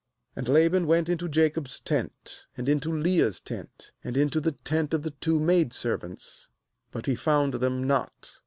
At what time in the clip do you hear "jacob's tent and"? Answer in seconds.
1.29-2.67